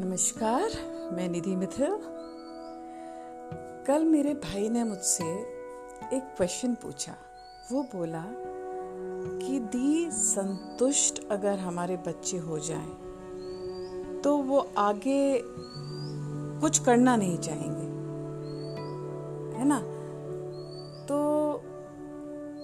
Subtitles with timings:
[0.00, 0.68] नमस्कार,
[1.12, 1.98] मैं निधि मिथिल।
[3.86, 5.24] कल मेरे भाई ने मुझसे
[6.12, 7.14] एक क्वेश्चन पूछा।
[7.72, 8.24] वो बोला
[9.46, 12.92] कि, दी, संतुष्ट अगर हमारे बच्चे हो जाएँ
[14.20, 15.42] तो वो आगे
[16.60, 17.86] कुछ करना नहीं चाहेंगे।
[19.58, 19.80] है ना?
[21.06, 21.16] तो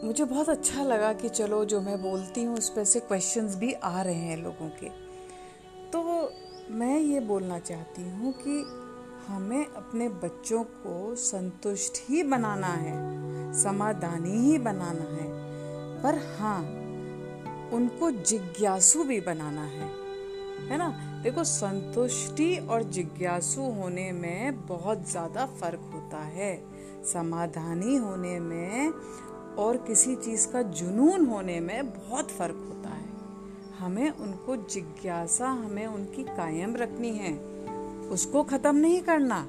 [0.07, 3.72] मुझे बहुत अच्छा लगा कि चलो, जो मैं बोलती हूँ, उस पर से क्वेश्चंस भी
[3.72, 4.89] आ रहे हैं लोगों के।
[5.91, 6.33] तो
[6.71, 8.64] मैं ये बोलना चाहती हूँ कि
[9.26, 12.94] हमें अपने बच्चों को संतुष्ट ही बनाना है,
[13.52, 15.26] समाधानी ही बनाना है।
[16.02, 16.61] पर हाँ
[17.72, 20.02] उनको जिज्ञासु भी बनाना है
[20.62, 21.21] है ना?
[21.22, 26.64] देखो, संतुष्टि और जिज्ञासु होने में बहुत ज़्यादा फ़र्क होता है।
[27.04, 28.93] समाधानी होने में
[29.58, 33.02] और किसी चीज़ का जुनून होने में बहुत फ़र्क होता है।
[33.83, 37.33] हमें उनको जिज्ञासा, हमें उनकी कायम रखनी है।
[38.08, 39.47] उसको ख़त्म नहीं करना,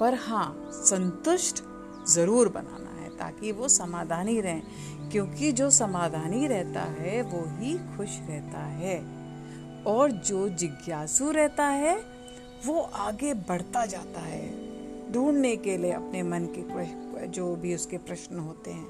[0.00, 1.62] पर हाँ संतुष्ट
[2.08, 4.62] ज़रूर बनाना है, ताकि वो समाधानी रहें,
[5.10, 8.98] क्योंकि जो समाधानी रहता है, वो ही खुश रहता है।
[9.86, 11.96] और जो जिज्ञासु रहता है,
[12.66, 14.48] वो आगे बढ़ता जाता है,
[15.12, 18.88] ढूँढने के लिए अपने मन के जो भी उसके प्रश्न होते हैं।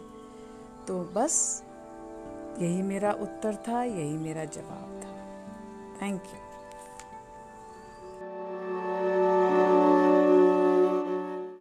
[0.88, 1.62] तो बस
[2.60, 5.10] यही मेरा उत्तर था यही मेरा जवाब था।
[6.02, 6.49] Thank you